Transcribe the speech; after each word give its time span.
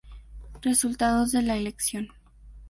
Resultados 0.63 1.31
de 1.31 1.43
la 1.43 1.57
elección. 1.57 2.07